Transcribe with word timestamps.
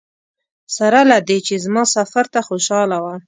سره 0.77 0.99
له 1.11 1.17
دې 1.27 1.37
چې 1.47 1.55
زما 1.65 1.83
سفر 1.95 2.25
ته 2.33 2.39
خوشاله 2.47 2.97
وه. 3.03 3.15